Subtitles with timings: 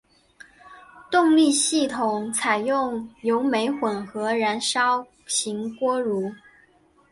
[1.11, 6.33] 动力系统采用油煤混合燃烧型锅炉。